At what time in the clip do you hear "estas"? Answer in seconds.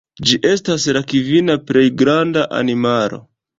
0.51-0.87